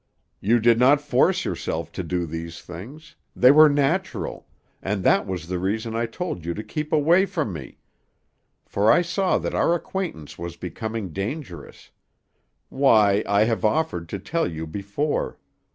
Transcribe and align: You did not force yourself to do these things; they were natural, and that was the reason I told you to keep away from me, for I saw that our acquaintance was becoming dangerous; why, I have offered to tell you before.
You 0.39 0.59
did 0.59 0.79
not 0.79 0.99
force 0.99 1.45
yourself 1.45 1.91
to 1.91 2.01
do 2.01 2.25
these 2.25 2.59
things; 2.59 3.15
they 3.35 3.51
were 3.51 3.69
natural, 3.69 4.47
and 4.81 5.03
that 5.03 5.27
was 5.27 5.47
the 5.47 5.59
reason 5.59 5.95
I 5.95 6.07
told 6.07 6.43
you 6.43 6.55
to 6.55 6.63
keep 6.63 6.91
away 6.91 7.27
from 7.27 7.53
me, 7.53 7.77
for 8.65 8.91
I 8.91 9.03
saw 9.03 9.37
that 9.37 9.53
our 9.53 9.75
acquaintance 9.75 10.39
was 10.39 10.57
becoming 10.57 11.09
dangerous; 11.13 11.91
why, 12.69 13.23
I 13.27 13.43
have 13.43 13.63
offered 13.63 14.09
to 14.09 14.17
tell 14.17 14.47
you 14.47 14.65
before. 14.65 15.37